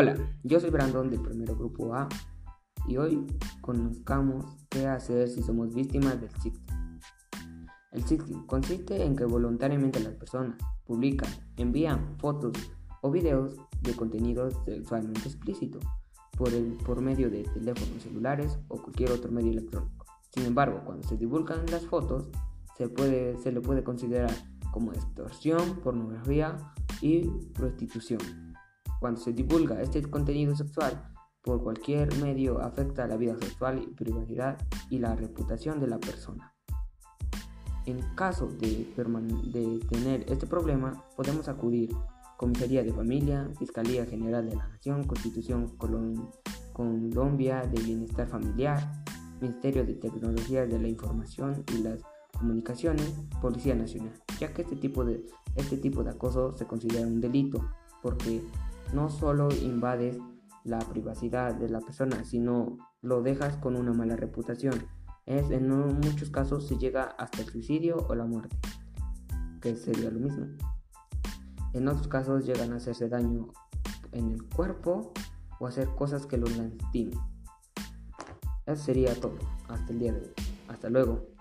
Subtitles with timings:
[0.00, 2.08] Hola, yo soy Brandon del primer grupo A
[2.86, 3.26] y hoy
[3.60, 6.76] conozcamos qué hacer si somos víctimas del sexting.
[7.90, 10.56] El sexting consiste en que voluntariamente las personas
[10.86, 12.52] publican, envían fotos
[13.02, 15.80] o videos de contenido sexualmente explícito
[16.36, 20.06] por, el, por medio de teléfonos celulares o cualquier otro medio electrónico.
[20.32, 22.30] Sin embargo, cuando se divulgan las fotos,
[22.76, 24.30] se, puede, se le puede considerar
[24.70, 26.56] como extorsión, pornografía
[27.00, 28.47] y prostitución.
[29.00, 31.12] Cuando se divulga este contenido sexual
[31.42, 34.58] por cualquier medio afecta la vida sexual y privacidad
[34.90, 36.54] y la reputación de la persona.
[37.86, 41.90] En caso de, de tener este problema, podemos acudir
[42.36, 49.04] Comisaría de Familia, Fiscalía General de la Nación, Constitución Colombia de Bienestar Familiar,
[49.40, 52.00] Ministerio de Tecnología de la Información y las
[52.38, 55.24] Comunicaciones, Policía Nacional, ya que este tipo de,
[55.56, 57.68] este tipo de acoso se considera un delito,
[58.02, 58.42] porque
[58.92, 60.18] no solo invades
[60.64, 64.86] la privacidad de la persona, sino lo dejas con una mala reputación.
[65.26, 68.56] Es, en muchos casos se llega hasta el suicidio o la muerte,
[69.60, 70.46] que sería lo mismo.
[71.74, 73.48] En otros casos llegan a hacerse daño
[74.12, 75.12] en el cuerpo
[75.60, 77.18] o hacer cosas que los lastimen.
[78.66, 79.38] Eso sería todo.
[79.68, 80.32] Hasta el día de hoy.
[80.68, 81.37] Hasta luego.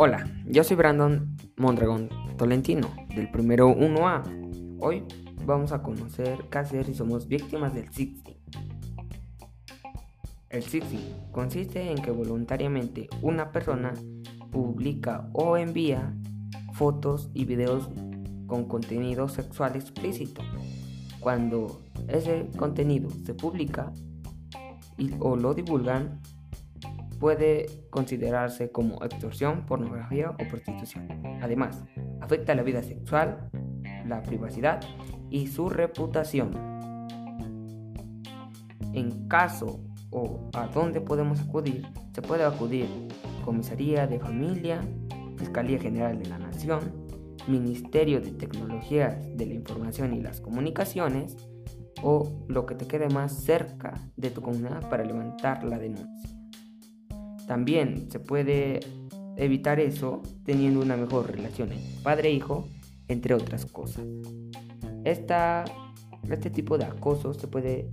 [0.00, 4.78] Hola, yo soy Brandon Mondragón Tolentino, del primero 1A.
[4.78, 5.02] Hoy
[5.44, 8.36] vamos a conocer qué hacer si somos víctimas del sexting.
[10.50, 11.00] El sexting
[11.32, 13.92] consiste en que voluntariamente una persona
[14.52, 16.14] publica o envía
[16.74, 17.88] fotos y videos
[18.46, 20.42] con contenido sexual explícito.
[21.18, 23.92] Cuando ese contenido se publica
[24.96, 26.20] y, o lo divulgan,
[27.18, 31.08] puede considerarse como extorsión, pornografía o prostitución.
[31.42, 31.84] Además,
[32.20, 33.50] afecta la vida sexual,
[34.06, 34.80] la privacidad
[35.30, 36.50] y su reputación.
[38.92, 39.80] En caso
[40.10, 42.86] o a dónde podemos acudir, se puede acudir
[43.44, 44.80] Comisaría de Familia,
[45.36, 46.80] Fiscalía General de la Nación,
[47.46, 51.36] Ministerio de Tecnologías de la Información y las Comunicaciones
[52.02, 56.37] o lo que te quede más cerca de tu comunidad para levantar la denuncia.
[57.48, 58.80] También se puede
[59.38, 61.70] evitar eso teniendo una mejor relación
[62.02, 62.68] padre-hijo,
[63.08, 64.04] entre otras cosas.
[65.04, 67.90] este tipo de acoso se puede,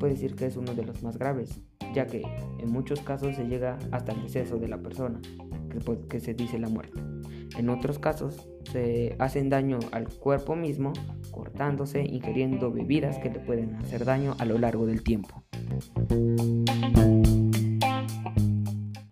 [0.00, 1.60] puede decir que es uno de los más graves,
[1.94, 2.22] ya que
[2.58, 5.20] en muchos casos se llega hasta el deceso de la persona,
[5.68, 5.78] que,
[6.08, 6.98] que se dice la muerte.
[7.58, 10.94] En otros casos se hacen daño al cuerpo mismo,
[11.30, 15.44] cortándose, ingiriendo bebidas que le pueden hacer daño a lo largo del tiempo.